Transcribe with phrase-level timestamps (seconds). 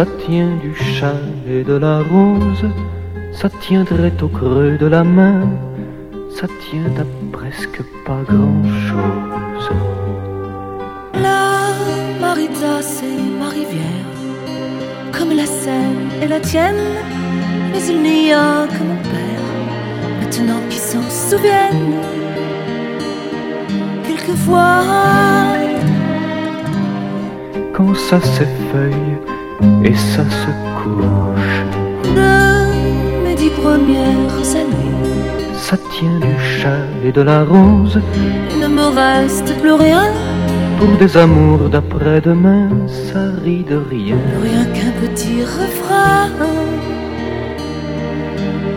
[0.00, 2.64] Ça tient du chat et de la rose,
[3.32, 5.42] ça tiendrait au creux de la main,
[6.30, 9.68] ça tient à presque pas grand-chose.
[11.22, 11.42] La
[12.18, 14.08] Marita, c'est ma rivière,
[15.12, 16.86] comme la Seine et la tienne,
[17.70, 19.48] mais il n'y a que mon père,
[20.18, 21.92] maintenant qui s'en souvienne.
[24.06, 24.80] Quelquefois,
[27.74, 29.29] Quand ça s'effeuille
[29.84, 31.56] et ça se couche,
[32.14, 35.10] de mes dix premières années,
[35.56, 38.00] ça tient du chat et de la rose,
[38.52, 40.06] il ne me reste plus rien,
[40.78, 44.16] pour des amours d'après-demain, ça rit de rien.
[44.42, 46.28] rien qu'un petit refrain.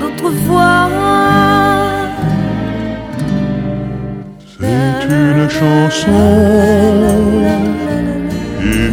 [0.00, 0.88] D'autrefois,
[4.58, 6.12] C'est une chanson